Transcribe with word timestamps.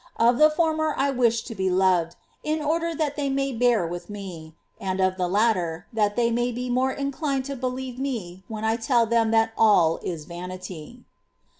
Of 0.17 0.39
the 0.39 0.49
former 0.49 0.95
I 0.97 1.11
wish 1.11 1.43
to 1.43 1.53
be 1.53 1.69
loved, 1.69 2.15
in 2.43 2.59
order 2.59 2.95
that 2.95 3.15
they 3.15 3.29
may 3.29 3.53
bear 3.53 3.85
with 3.85 4.09
me; 4.09 4.55
and 4.79 4.99
of 4.99 5.15
the 5.15 5.27
latter, 5.27 5.85
that 5.93 6.15
they 6.15 6.31
may 6.31 6.51
be 6.51 6.71
more 6.71 6.91
inclined 6.91 7.45
to 7.45 7.55
believe 7.55 7.99
me 7.99 8.41
when 8.47 8.65
I 8.65 8.77
tell 8.77 9.05
them 9.05 9.29
that 9.29 9.51
all 9.55 9.99
is 10.01 10.25
vanity. 10.25 11.03